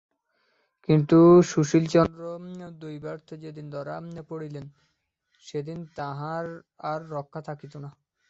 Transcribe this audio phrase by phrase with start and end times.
[0.89, 1.17] কিন্তু
[1.49, 2.21] সুশীলচন্দ্র
[2.79, 3.95] দৈবাৎ যেদিন ধরা
[4.29, 4.65] পড়িতেন
[5.41, 6.45] সেদিন তাঁহার
[6.89, 7.89] আর রক্ষা থাকিত না।